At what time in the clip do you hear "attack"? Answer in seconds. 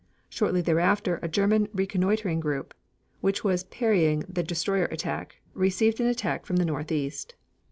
4.85-5.35, 6.07-6.47